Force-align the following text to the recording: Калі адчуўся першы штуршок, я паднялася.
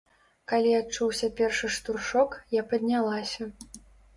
Калі 0.51 0.71
адчуўся 0.77 1.29
першы 1.41 1.69
штуршок, 1.75 2.35
я 2.61 2.67
паднялася. 2.73 3.51